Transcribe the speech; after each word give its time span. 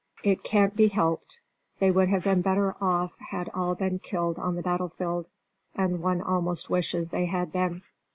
"It 0.23 0.43
can't 0.43 0.75
be 0.75 0.87
helped; 0.87 1.41
they 1.77 1.91
would 1.91 2.07
have 2.07 2.23
been 2.23 2.41
better 2.41 2.75
off 2.83 3.19
had 3.19 3.51
all 3.53 3.75
been 3.75 3.99
killed 3.99 4.39
on 4.39 4.55
the 4.55 4.63
battlefield; 4.63 5.27
and 5.75 6.01
one 6.01 6.23
almost 6.23 6.71
wishes 6.71 7.11
they 7.11 7.25
had 7.25 7.51
been." 7.51 7.83